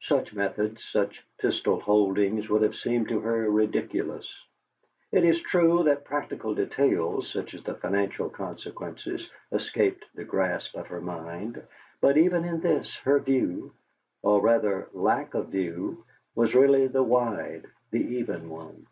Such 0.00 0.32
methods, 0.32 0.82
such 0.90 1.22
pistol 1.36 1.80
holdings, 1.80 2.48
would 2.48 2.62
have 2.62 2.74
seemed 2.76 3.10
to 3.10 3.20
her 3.20 3.50
ridiculous. 3.50 4.26
It 5.12 5.22
is 5.22 5.42
true 5.42 5.82
that 5.84 6.06
practical 6.06 6.54
details, 6.54 7.28
such 7.28 7.52
as 7.52 7.62
the 7.62 7.74
financial 7.74 8.30
consequences, 8.30 9.30
escaped 9.52 10.06
the 10.14 10.24
grasp 10.24 10.74
of 10.78 10.86
her 10.86 11.02
mind, 11.02 11.62
but 12.00 12.16
even 12.16 12.44
in 12.46 12.62
this, 12.62 12.96
her 13.00 13.20
view, 13.20 13.74
or 14.22 14.40
rather 14.40 14.88
lack 14.94 15.34
of 15.34 15.48
view, 15.48 16.06
was 16.34 16.54
really 16.54 16.86
the 16.86 17.02
wide, 17.02 17.66
the 17.90 18.00
even 18.02 18.48
one. 18.48 18.86